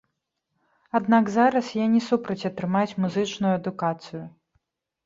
[0.99, 4.29] Аднак зараз я не супраць атрымаць музычную адукацыю.